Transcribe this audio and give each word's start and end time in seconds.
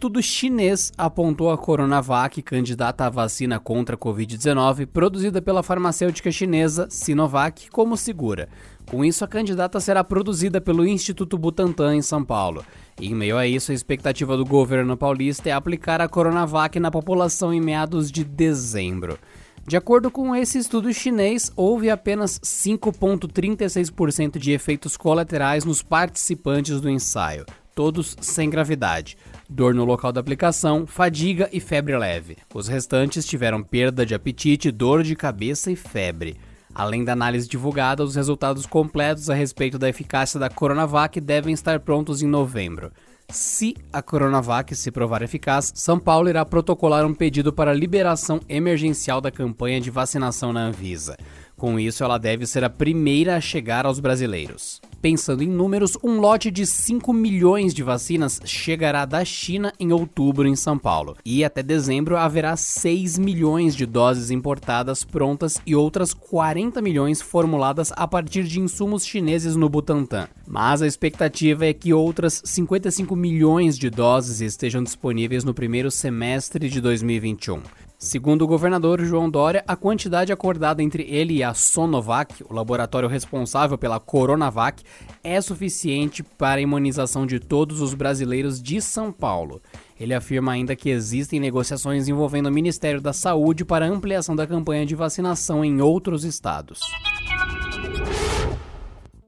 Estudo 0.00 0.22
chinês 0.22 0.90
apontou 0.96 1.50
a 1.50 1.58
Coronavac, 1.58 2.40
candidata 2.40 3.04
à 3.04 3.10
vacina 3.10 3.60
contra 3.60 3.96
a 3.96 3.98
Covid-19, 3.98 4.86
produzida 4.86 5.42
pela 5.42 5.62
farmacêutica 5.62 6.32
chinesa 6.32 6.88
Sinovac, 6.88 7.68
como 7.68 7.98
segura. 7.98 8.48
Com 8.90 9.04
isso, 9.04 9.22
a 9.22 9.28
candidata 9.28 9.78
será 9.78 10.02
produzida 10.02 10.58
pelo 10.58 10.86
Instituto 10.86 11.36
Butantan 11.36 11.96
em 11.96 12.00
São 12.00 12.24
Paulo. 12.24 12.64
E, 12.98 13.08
em 13.08 13.14
meio 13.14 13.36
a 13.36 13.46
isso, 13.46 13.72
a 13.72 13.74
expectativa 13.74 14.38
do 14.38 14.44
governo 14.46 14.96
paulista 14.96 15.50
é 15.50 15.52
aplicar 15.52 16.00
a 16.00 16.08
Coronavac 16.08 16.80
na 16.80 16.90
população 16.90 17.52
em 17.52 17.60
meados 17.60 18.10
de 18.10 18.24
dezembro. 18.24 19.18
De 19.66 19.76
acordo 19.76 20.10
com 20.10 20.34
esse 20.34 20.56
estudo 20.56 20.90
chinês, 20.94 21.52
houve 21.54 21.90
apenas 21.90 22.38
5,36% 22.38 24.38
de 24.38 24.52
efeitos 24.52 24.96
colaterais 24.96 25.62
nos 25.62 25.82
participantes 25.82 26.80
do 26.80 26.88
ensaio, 26.88 27.44
todos 27.74 28.16
sem 28.22 28.48
gravidade. 28.48 29.18
Dor 29.52 29.74
no 29.74 29.84
local 29.84 30.12
da 30.12 30.20
aplicação, 30.20 30.86
fadiga 30.86 31.48
e 31.52 31.58
febre 31.58 31.98
leve. 31.98 32.36
Os 32.54 32.68
restantes 32.68 33.26
tiveram 33.26 33.64
perda 33.64 34.06
de 34.06 34.14
apetite, 34.14 34.70
dor 34.70 35.02
de 35.02 35.16
cabeça 35.16 35.72
e 35.72 35.76
febre. 35.76 36.36
Além 36.72 37.02
da 37.04 37.14
análise 37.14 37.48
divulgada, 37.48 38.04
os 38.04 38.14
resultados 38.14 38.64
completos 38.64 39.28
a 39.28 39.34
respeito 39.34 39.76
da 39.76 39.88
eficácia 39.88 40.38
da 40.38 40.48
Coronavac 40.48 41.20
devem 41.20 41.52
estar 41.52 41.80
prontos 41.80 42.22
em 42.22 42.28
novembro. 42.28 42.92
Se 43.28 43.74
a 43.92 44.00
Coronavac 44.00 44.72
se 44.76 44.92
provar 44.92 45.20
eficaz, 45.20 45.72
São 45.74 45.98
Paulo 45.98 46.28
irá 46.28 46.44
protocolar 46.44 47.04
um 47.04 47.12
pedido 47.12 47.52
para 47.52 47.74
liberação 47.74 48.38
emergencial 48.48 49.20
da 49.20 49.32
campanha 49.32 49.80
de 49.80 49.90
vacinação 49.90 50.52
na 50.52 50.60
Anvisa. 50.60 51.16
Com 51.56 51.78
isso, 51.78 52.04
ela 52.04 52.18
deve 52.18 52.46
ser 52.46 52.62
a 52.62 52.70
primeira 52.70 53.34
a 53.34 53.40
chegar 53.40 53.84
aos 53.84 53.98
brasileiros. 53.98 54.80
Pensando 55.00 55.42
em 55.42 55.48
números, 55.48 55.96
um 56.04 56.20
lote 56.20 56.50
de 56.50 56.66
5 56.66 57.10
milhões 57.14 57.72
de 57.72 57.82
vacinas 57.82 58.38
chegará 58.44 59.06
da 59.06 59.24
China 59.24 59.72
em 59.80 59.92
outubro 59.92 60.46
em 60.46 60.54
São 60.54 60.78
Paulo. 60.78 61.16
E 61.24 61.42
até 61.42 61.62
dezembro 61.62 62.18
haverá 62.18 62.54
6 62.54 63.16
milhões 63.16 63.74
de 63.74 63.86
doses 63.86 64.30
importadas 64.30 65.02
prontas 65.02 65.58
e 65.64 65.74
outras 65.74 66.12
40 66.12 66.82
milhões 66.82 67.22
formuladas 67.22 67.92
a 67.96 68.06
partir 68.06 68.44
de 68.44 68.60
insumos 68.60 69.06
chineses 69.06 69.56
no 69.56 69.70
Butantan. 69.70 70.28
Mas 70.46 70.82
a 70.82 70.86
expectativa 70.86 71.64
é 71.64 71.72
que 71.72 71.94
outras 71.94 72.42
55 72.44 73.16
milhões 73.16 73.78
de 73.78 73.88
doses 73.88 74.42
estejam 74.42 74.84
disponíveis 74.84 75.44
no 75.44 75.54
primeiro 75.54 75.90
semestre 75.90 76.68
de 76.68 76.78
2021. 76.78 77.62
Segundo 78.02 78.40
o 78.40 78.46
governador 78.46 79.04
João 79.04 79.28
Dória, 79.28 79.62
a 79.68 79.76
quantidade 79.76 80.32
acordada 80.32 80.82
entre 80.82 81.02
ele 81.02 81.34
e 81.34 81.44
a 81.44 81.52
Sonovac, 81.52 82.42
o 82.48 82.54
laboratório 82.54 83.06
responsável 83.06 83.76
pela 83.76 84.00
Coronavac, 84.00 84.82
é 85.22 85.38
suficiente 85.38 86.22
para 86.22 86.60
a 86.60 86.62
imunização 86.62 87.26
de 87.26 87.38
todos 87.38 87.82
os 87.82 87.92
brasileiros 87.92 88.62
de 88.62 88.80
São 88.80 89.12
Paulo. 89.12 89.60
Ele 90.00 90.14
afirma 90.14 90.52
ainda 90.52 90.74
que 90.74 90.88
existem 90.88 91.38
negociações 91.38 92.08
envolvendo 92.08 92.46
o 92.46 92.50
Ministério 92.50 93.02
da 93.02 93.12
Saúde 93.12 93.66
para 93.66 93.86
ampliação 93.86 94.34
da 94.34 94.46
campanha 94.46 94.86
de 94.86 94.94
vacinação 94.94 95.62
em 95.62 95.82
outros 95.82 96.24
estados. 96.24 96.80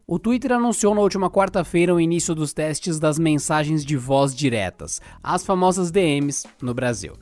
O 0.06 0.18
Twitter 0.18 0.52
anunciou 0.52 0.94
na 0.94 1.02
última 1.02 1.30
quarta-feira 1.30 1.94
o 1.94 2.00
início 2.00 2.34
dos 2.34 2.54
testes 2.54 2.98
das 2.98 3.18
mensagens 3.18 3.84
de 3.84 3.98
voz 3.98 4.34
diretas, 4.34 4.98
as 5.22 5.44
famosas 5.44 5.90
DMs, 5.90 6.46
no 6.62 6.72
Brasil. 6.72 7.12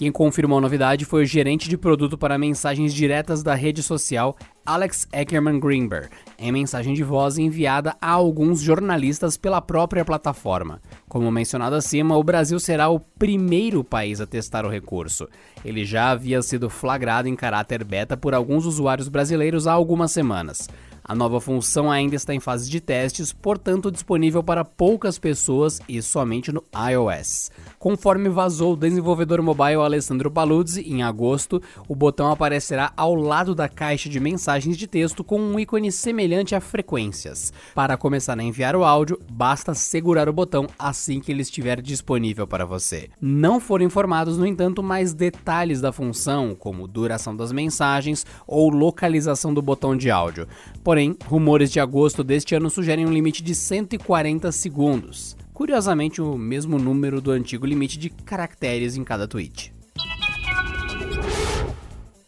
Quem 0.00 0.10
confirmou 0.10 0.56
a 0.56 0.60
novidade 0.62 1.04
foi 1.04 1.24
o 1.24 1.26
gerente 1.26 1.68
de 1.68 1.76
produto 1.76 2.16
para 2.16 2.38
mensagens 2.38 2.94
diretas 2.94 3.42
da 3.42 3.54
rede 3.54 3.82
social, 3.82 4.34
Alex 4.64 5.06
Eckerman 5.12 5.60
Greenberg, 5.60 6.08
em 6.38 6.50
mensagem 6.50 6.94
de 6.94 7.04
voz 7.04 7.36
enviada 7.36 7.94
a 8.00 8.10
alguns 8.10 8.62
jornalistas 8.62 9.36
pela 9.36 9.60
própria 9.60 10.02
plataforma. 10.02 10.80
Como 11.06 11.30
mencionado 11.30 11.76
acima, 11.76 12.16
o 12.16 12.24
Brasil 12.24 12.58
será 12.58 12.88
o 12.88 12.98
primeiro 12.98 13.84
país 13.84 14.22
a 14.22 14.26
testar 14.26 14.64
o 14.64 14.70
recurso. 14.70 15.28
Ele 15.62 15.84
já 15.84 16.12
havia 16.12 16.40
sido 16.40 16.70
flagrado 16.70 17.28
em 17.28 17.36
caráter 17.36 17.84
beta 17.84 18.16
por 18.16 18.32
alguns 18.32 18.64
usuários 18.64 19.06
brasileiros 19.06 19.66
há 19.66 19.72
algumas 19.72 20.12
semanas. 20.12 20.66
A 21.10 21.14
nova 21.16 21.40
função 21.40 21.90
ainda 21.90 22.14
está 22.14 22.32
em 22.32 22.38
fase 22.38 22.70
de 22.70 22.80
testes, 22.80 23.32
portanto 23.32 23.90
disponível 23.90 24.44
para 24.44 24.64
poucas 24.64 25.18
pessoas 25.18 25.80
e 25.88 26.00
somente 26.00 26.52
no 26.52 26.62
iOS. 26.88 27.50
Conforme 27.80 28.28
vazou 28.28 28.74
o 28.74 28.76
desenvolvedor 28.76 29.42
mobile 29.42 29.80
Alessandro 29.82 30.30
Paluzzi, 30.30 30.82
em 30.82 31.02
agosto, 31.02 31.60
o 31.88 31.96
botão 31.96 32.30
aparecerá 32.30 32.92
ao 32.96 33.16
lado 33.16 33.56
da 33.56 33.68
caixa 33.68 34.08
de 34.08 34.20
mensagens 34.20 34.76
de 34.76 34.86
texto 34.86 35.24
com 35.24 35.40
um 35.40 35.58
ícone 35.58 35.90
semelhante 35.90 36.54
a 36.54 36.60
frequências. 36.60 37.52
Para 37.74 37.96
começar 37.96 38.38
a 38.38 38.44
enviar 38.44 38.76
o 38.76 38.84
áudio, 38.84 39.18
basta 39.28 39.74
segurar 39.74 40.28
o 40.28 40.32
botão 40.32 40.68
assim 40.78 41.18
que 41.18 41.32
ele 41.32 41.42
estiver 41.42 41.82
disponível 41.82 42.46
para 42.46 42.64
você. 42.64 43.10
Não 43.20 43.58
foram 43.58 43.84
informados, 43.84 44.38
no 44.38 44.46
entanto, 44.46 44.80
mais 44.80 45.12
detalhes 45.12 45.80
da 45.80 45.90
função, 45.90 46.54
como 46.54 46.86
duração 46.86 47.34
das 47.34 47.50
mensagens 47.50 48.24
ou 48.46 48.70
localização 48.70 49.52
do 49.52 49.60
botão 49.60 49.96
de 49.96 50.08
áudio. 50.08 50.46
Porém, 50.84 50.99
rumores 51.26 51.70
de 51.70 51.80
agosto 51.80 52.22
deste 52.22 52.54
ano 52.54 52.70
sugerem 52.70 53.06
um 53.06 53.12
limite 53.12 53.42
de 53.42 53.54
140 53.54 54.50
segundos. 54.52 55.36
Curiosamente, 55.52 56.22
o 56.22 56.36
mesmo 56.36 56.78
número 56.78 57.20
do 57.20 57.30
antigo 57.30 57.66
limite 57.66 57.98
de 57.98 58.08
caracteres 58.08 58.96
em 58.96 59.04
cada 59.04 59.28
tweet. 59.28 59.72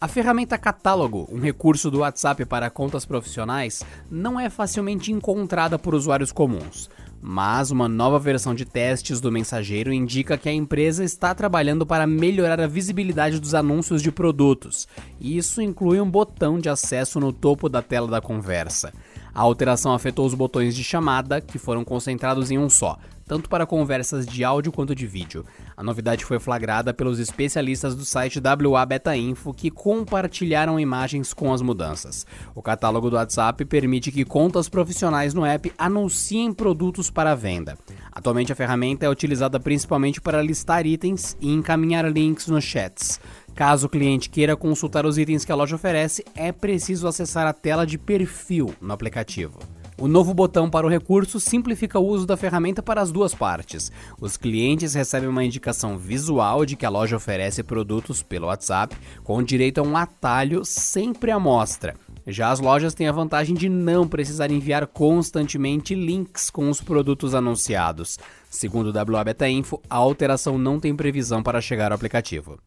A 0.00 0.08
ferramenta 0.08 0.58
Catálogo, 0.58 1.28
um 1.30 1.38
recurso 1.38 1.88
do 1.88 2.00
WhatsApp 2.00 2.44
para 2.44 2.68
contas 2.68 3.04
profissionais, 3.04 3.84
não 4.10 4.38
é 4.38 4.50
facilmente 4.50 5.12
encontrada 5.12 5.78
por 5.78 5.94
usuários 5.94 6.32
comuns. 6.32 6.90
Mas 7.24 7.70
uma 7.70 7.88
nova 7.88 8.18
versão 8.18 8.52
de 8.52 8.64
testes 8.64 9.20
do 9.20 9.30
mensageiro 9.30 9.92
indica 9.92 10.36
que 10.36 10.48
a 10.48 10.52
empresa 10.52 11.04
está 11.04 11.32
trabalhando 11.32 11.86
para 11.86 12.04
melhorar 12.04 12.60
a 12.60 12.66
visibilidade 12.66 13.38
dos 13.38 13.54
anúncios 13.54 14.02
de 14.02 14.10
produtos. 14.10 14.88
E 15.20 15.38
isso 15.38 15.62
inclui 15.62 16.00
um 16.00 16.10
botão 16.10 16.58
de 16.58 16.68
acesso 16.68 17.20
no 17.20 17.32
topo 17.32 17.68
da 17.68 17.80
tela 17.80 18.08
da 18.08 18.20
conversa. 18.20 18.92
A 19.32 19.40
alteração 19.40 19.94
afetou 19.94 20.26
os 20.26 20.34
botões 20.34 20.74
de 20.74 20.82
chamada, 20.82 21.40
que 21.40 21.58
foram 21.58 21.84
concentrados 21.84 22.50
em 22.50 22.58
um 22.58 22.68
só, 22.68 22.98
tanto 23.32 23.48
para 23.48 23.64
conversas 23.64 24.26
de 24.26 24.44
áudio 24.44 24.70
quanto 24.70 24.94
de 24.94 25.06
vídeo. 25.06 25.42
A 25.74 25.82
novidade 25.82 26.22
foi 26.22 26.38
flagrada 26.38 26.92
pelos 26.92 27.18
especialistas 27.18 27.94
do 27.94 28.04
site 28.04 28.38
WA 28.38 28.84
Beta 28.84 29.16
Info 29.16 29.54
que 29.54 29.70
compartilharam 29.70 30.78
imagens 30.78 31.32
com 31.32 31.50
as 31.50 31.62
mudanças. 31.62 32.26
O 32.54 32.60
catálogo 32.60 33.08
do 33.08 33.16
WhatsApp 33.16 33.64
permite 33.64 34.12
que 34.12 34.26
contas 34.26 34.68
profissionais 34.68 35.32
no 35.32 35.46
app 35.46 35.72
anunciem 35.78 36.52
produtos 36.52 37.08
para 37.08 37.34
venda. 37.34 37.78
Atualmente 38.12 38.52
a 38.52 38.54
ferramenta 38.54 39.06
é 39.06 39.08
utilizada 39.08 39.58
principalmente 39.58 40.20
para 40.20 40.42
listar 40.42 40.84
itens 40.84 41.34
e 41.40 41.50
encaminhar 41.50 42.04
links 42.12 42.48
nos 42.48 42.64
chats. 42.64 43.18
Caso 43.54 43.86
o 43.86 43.90
cliente 43.90 44.28
queira 44.28 44.58
consultar 44.58 45.06
os 45.06 45.16
itens 45.16 45.42
que 45.42 45.52
a 45.52 45.54
loja 45.54 45.76
oferece, 45.76 46.22
é 46.34 46.52
preciso 46.52 47.08
acessar 47.08 47.46
a 47.46 47.54
tela 47.54 47.86
de 47.86 47.96
perfil 47.96 48.74
no 48.78 48.92
aplicativo. 48.92 49.58
O 49.98 50.08
novo 50.08 50.32
botão 50.32 50.70
para 50.70 50.86
o 50.86 50.90
recurso 50.90 51.38
simplifica 51.38 51.98
o 51.98 52.06
uso 52.06 52.26
da 52.26 52.36
ferramenta 52.36 52.82
para 52.82 53.00
as 53.00 53.12
duas 53.12 53.34
partes. 53.34 53.92
Os 54.20 54.36
clientes 54.36 54.94
recebem 54.94 55.28
uma 55.28 55.44
indicação 55.44 55.98
visual 55.98 56.64
de 56.64 56.76
que 56.76 56.86
a 56.86 56.90
loja 56.90 57.16
oferece 57.16 57.62
produtos 57.62 58.22
pelo 58.22 58.46
WhatsApp, 58.46 58.96
com 59.22 59.42
direito 59.42 59.78
a 59.78 59.82
um 59.82 59.96
atalho 59.96 60.64
sempre 60.64 61.30
à 61.30 61.38
mostra. 61.38 61.94
Já 62.26 62.50
as 62.50 62.60
lojas 62.60 62.94
têm 62.94 63.06
a 63.06 63.12
vantagem 63.12 63.54
de 63.54 63.68
não 63.68 64.08
precisar 64.08 64.50
enviar 64.50 64.86
constantemente 64.86 65.94
links 65.94 66.50
com 66.50 66.70
os 66.70 66.80
produtos 66.80 67.34
anunciados. 67.34 68.18
Segundo 68.48 68.86
o 68.90 69.14
WA 69.14 69.24
Beta 69.24 69.48
Info, 69.48 69.80
a 69.90 69.96
alteração 69.96 70.56
não 70.56 70.80
tem 70.80 70.94
previsão 70.94 71.42
para 71.42 71.60
chegar 71.60 71.92
ao 71.92 71.96
aplicativo. 71.96 72.58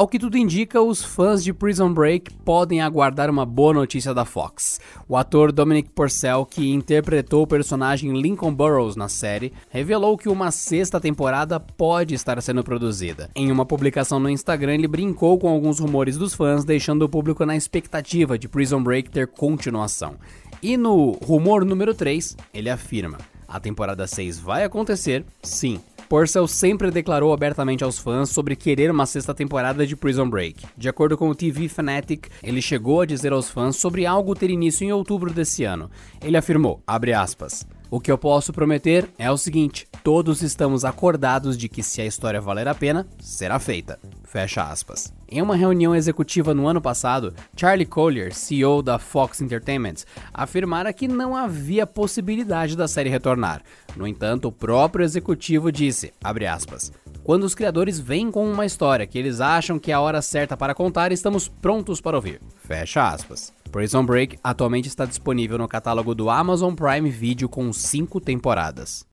Ao 0.00 0.08
que 0.08 0.18
tudo 0.18 0.38
indica, 0.38 0.80
os 0.80 1.04
fãs 1.04 1.44
de 1.44 1.52
Prison 1.52 1.92
Break 1.92 2.32
podem 2.36 2.80
aguardar 2.80 3.28
uma 3.28 3.44
boa 3.44 3.74
notícia 3.74 4.14
da 4.14 4.24
Fox. 4.24 4.80
O 5.06 5.14
ator 5.14 5.52
Dominic 5.52 5.90
Purcell, 5.90 6.46
que 6.46 6.70
interpretou 6.70 7.42
o 7.42 7.46
personagem 7.46 8.18
Lincoln 8.18 8.54
Burrows 8.54 8.96
na 8.96 9.10
série, 9.10 9.52
revelou 9.68 10.16
que 10.16 10.30
uma 10.30 10.50
sexta 10.50 10.98
temporada 10.98 11.60
pode 11.60 12.14
estar 12.14 12.40
sendo 12.40 12.64
produzida. 12.64 13.28
Em 13.34 13.52
uma 13.52 13.66
publicação 13.66 14.18
no 14.18 14.30
Instagram, 14.30 14.76
ele 14.76 14.88
brincou 14.88 15.38
com 15.38 15.50
alguns 15.50 15.78
rumores 15.78 16.16
dos 16.16 16.32
fãs, 16.32 16.64
deixando 16.64 17.02
o 17.02 17.08
público 17.08 17.44
na 17.44 17.54
expectativa 17.54 18.38
de 18.38 18.48
Prison 18.48 18.82
Break 18.82 19.10
ter 19.10 19.26
continuação. 19.26 20.14
E 20.62 20.78
no 20.78 21.10
rumor 21.22 21.62
número 21.62 21.92
3, 21.92 22.38
ele 22.54 22.70
afirma: 22.70 23.18
a 23.50 23.58
temporada 23.58 24.06
6 24.06 24.38
vai 24.38 24.62
acontecer, 24.62 25.26
sim, 25.42 25.80
Purcell 26.10 26.48
sempre 26.48 26.90
declarou 26.90 27.32
abertamente 27.32 27.84
aos 27.84 27.96
fãs 27.96 28.30
sobre 28.30 28.56
querer 28.56 28.90
uma 28.90 29.06
sexta 29.06 29.32
temporada 29.32 29.86
de 29.86 29.94
Prison 29.94 30.28
Break. 30.28 30.66
De 30.76 30.88
acordo 30.88 31.16
com 31.16 31.28
o 31.28 31.34
TV 31.36 31.68
Fanatic, 31.68 32.26
ele 32.42 32.60
chegou 32.60 33.00
a 33.00 33.06
dizer 33.06 33.32
aos 33.32 33.48
fãs 33.48 33.76
sobre 33.76 34.04
algo 34.04 34.34
ter 34.34 34.50
início 34.50 34.84
em 34.84 34.90
outubro 34.90 35.32
desse 35.32 35.62
ano. 35.62 35.88
Ele 36.20 36.36
afirmou, 36.36 36.82
aspas, 37.16 37.64
o 37.88 38.00
que 38.00 38.10
eu 38.10 38.18
posso 38.18 38.52
prometer 38.52 39.08
é 39.16 39.30
o 39.30 39.38
seguinte: 39.38 39.86
todos 40.02 40.42
estamos 40.42 40.84
acordados 40.84 41.56
de 41.56 41.68
que 41.68 41.80
se 41.80 42.00
a 42.00 42.06
história 42.06 42.40
valer 42.40 42.66
a 42.66 42.74
pena, 42.74 43.06
será 43.20 43.60
feita. 43.60 43.96
Fecha 44.24 44.64
aspas. 44.64 45.12
Em 45.32 45.40
uma 45.40 45.54
reunião 45.54 45.94
executiva 45.94 46.52
no 46.52 46.66
ano 46.66 46.80
passado, 46.80 47.32
Charlie 47.56 47.86
Collier, 47.86 48.34
CEO 48.34 48.82
da 48.82 48.98
Fox 48.98 49.40
Entertainment, 49.40 50.02
afirmara 50.34 50.92
que 50.92 51.06
não 51.06 51.36
havia 51.36 51.86
possibilidade 51.86 52.76
da 52.76 52.88
série 52.88 53.08
retornar. 53.08 53.62
No 53.96 54.08
entanto, 54.08 54.48
o 54.48 54.52
próprio 54.52 55.04
executivo 55.04 55.70
disse, 55.70 56.12
aspas, 56.52 56.90
quando 57.22 57.44
os 57.44 57.54
criadores 57.54 58.00
vêm 58.00 58.28
com 58.28 58.50
uma 58.50 58.66
história 58.66 59.06
que 59.06 59.16
eles 59.16 59.40
acham 59.40 59.78
que 59.78 59.92
é 59.92 59.94
a 59.94 60.00
hora 60.00 60.20
certa 60.20 60.56
para 60.56 60.74
contar, 60.74 61.12
estamos 61.12 61.46
prontos 61.46 62.00
para 62.00 62.16
ouvir. 62.16 62.40
Fecha 62.64 63.08
aspas. 63.08 63.52
Prison 63.70 64.04
Break 64.04 64.36
atualmente 64.42 64.88
está 64.88 65.04
disponível 65.04 65.56
no 65.56 65.68
catálogo 65.68 66.12
do 66.12 66.28
Amazon 66.28 66.74
Prime 66.74 67.08
Video 67.08 67.48
com 67.48 67.72
cinco 67.72 68.20
temporadas. 68.20 69.06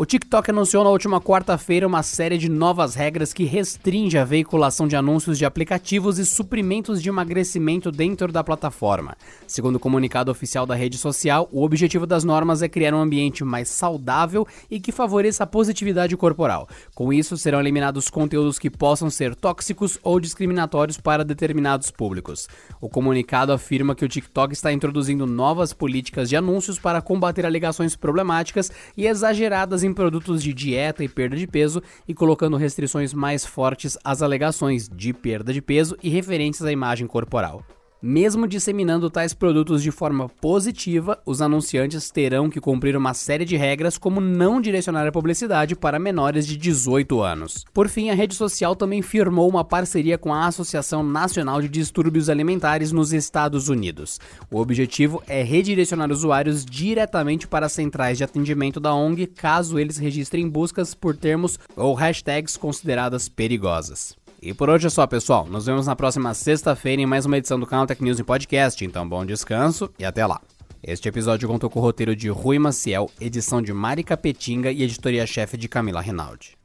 O 0.00 0.06
TikTok 0.06 0.52
anunciou 0.52 0.84
na 0.84 0.90
última 0.90 1.20
quarta-feira 1.20 1.84
uma 1.84 2.04
série 2.04 2.38
de 2.38 2.48
novas 2.48 2.94
regras 2.94 3.32
que 3.32 3.42
restringe 3.42 4.16
a 4.16 4.24
veiculação 4.24 4.86
de 4.86 4.94
anúncios 4.94 5.36
de 5.36 5.44
aplicativos 5.44 6.20
e 6.20 6.24
suprimentos 6.24 7.02
de 7.02 7.08
emagrecimento 7.08 7.90
dentro 7.90 8.30
da 8.30 8.44
plataforma. 8.44 9.16
Segundo 9.44 9.74
o 9.74 9.80
comunicado 9.80 10.30
oficial 10.30 10.64
da 10.64 10.76
rede 10.76 10.96
social, 10.96 11.48
o 11.50 11.64
objetivo 11.64 12.06
das 12.06 12.22
normas 12.22 12.62
é 12.62 12.68
criar 12.68 12.94
um 12.94 13.00
ambiente 13.00 13.42
mais 13.42 13.70
saudável 13.70 14.46
e 14.70 14.78
que 14.78 14.92
favoreça 14.92 15.42
a 15.42 15.48
positividade 15.48 16.16
corporal. 16.16 16.68
Com 16.94 17.12
isso, 17.12 17.36
serão 17.36 17.58
eliminados 17.58 18.08
conteúdos 18.08 18.56
que 18.56 18.70
possam 18.70 19.10
ser 19.10 19.34
tóxicos 19.34 19.98
ou 20.04 20.20
discriminatórios 20.20 20.96
para 20.96 21.24
determinados 21.24 21.90
públicos. 21.90 22.46
O 22.80 22.88
comunicado 22.88 23.52
afirma 23.52 23.96
que 23.96 24.04
o 24.04 24.08
TikTok 24.08 24.54
está 24.54 24.72
introduzindo 24.72 25.26
novas 25.26 25.72
políticas 25.72 26.28
de 26.28 26.36
anúncios 26.36 26.78
para 26.78 27.02
combater 27.02 27.44
alegações 27.44 27.96
problemáticas 27.96 28.70
e 28.96 29.04
exageradas 29.04 29.82
em 29.87 29.87
produtos 29.92 30.42
de 30.42 30.52
dieta 30.52 31.02
e 31.02 31.08
perda 31.08 31.36
de 31.36 31.46
peso 31.46 31.82
e 32.06 32.14
colocando 32.14 32.56
restrições 32.56 33.12
mais 33.14 33.44
fortes 33.44 33.96
às 34.04 34.22
alegações 34.22 34.88
de 34.88 35.12
perda 35.12 35.52
de 35.52 35.62
peso 35.62 35.96
e 36.02 36.08
referentes 36.08 36.62
à 36.62 36.72
imagem 36.72 37.06
corporal. 37.06 37.64
Mesmo 38.00 38.46
disseminando 38.46 39.10
tais 39.10 39.34
produtos 39.34 39.82
de 39.82 39.90
forma 39.90 40.28
positiva, 40.28 41.20
os 41.26 41.42
anunciantes 41.42 42.12
terão 42.12 42.48
que 42.48 42.60
cumprir 42.60 42.96
uma 42.96 43.12
série 43.12 43.44
de 43.44 43.56
regras, 43.56 43.98
como 43.98 44.20
não 44.20 44.60
direcionar 44.60 45.04
a 45.04 45.10
publicidade 45.10 45.74
para 45.74 45.98
menores 45.98 46.46
de 46.46 46.56
18 46.56 47.20
anos. 47.20 47.64
Por 47.74 47.88
fim, 47.88 48.08
a 48.08 48.14
rede 48.14 48.36
social 48.36 48.76
também 48.76 49.02
firmou 49.02 49.48
uma 49.48 49.64
parceria 49.64 50.16
com 50.16 50.32
a 50.32 50.46
Associação 50.46 51.02
Nacional 51.02 51.60
de 51.60 51.68
Distúrbios 51.68 52.30
Alimentares 52.30 52.92
nos 52.92 53.12
Estados 53.12 53.68
Unidos. 53.68 54.20
O 54.48 54.60
objetivo 54.60 55.20
é 55.26 55.42
redirecionar 55.42 56.12
usuários 56.12 56.64
diretamente 56.64 57.48
para 57.48 57.68
centrais 57.68 58.16
de 58.16 58.22
atendimento 58.22 58.78
da 58.78 58.94
ONG 58.94 59.26
caso 59.26 59.76
eles 59.76 59.96
registrem 59.96 60.48
buscas 60.48 60.94
por 60.94 61.16
termos 61.16 61.58
ou 61.74 61.94
hashtags 61.94 62.56
consideradas 62.56 63.28
perigosas. 63.28 64.16
E 64.40 64.54
por 64.54 64.70
hoje 64.70 64.86
é 64.86 64.90
só, 64.90 65.06
pessoal. 65.06 65.46
Nos 65.46 65.66
vemos 65.66 65.86
na 65.86 65.96
próxima 65.96 66.32
sexta-feira 66.32 67.02
em 67.02 67.06
mais 67.06 67.26
uma 67.26 67.38
edição 67.38 67.58
do 67.58 67.66
Canal 67.66 67.86
Tech 67.86 68.02
News 68.02 68.20
em 68.20 68.24
podcast. 68.24 68.84
Então, 68.84 69.08
bom 69.08 69.24
descanso 69.26 69.90
e 69.98 70.04
até 70.04 70.24
lá. 70.24 70.40
Este 70.82 71.08
episódio 71.08 71.48
contou 71.48 71.68
com 71.68 71.80
o 71.80 71.82
roteiro 71.82 72.14
de 72.14 72.28
Rui 72.28 72.58
Maciel, 72.58 73.10
edição 73.20 73.60
de 73.60 73.72
Mari 73.72 74.04
Capetinga 74.04 74.70
e 74.70 74.84
editoria-chefe 74.84 75.56
de 75.56 75.68
Camila 75.68 76.00
Rinaldi. 76.00 76.56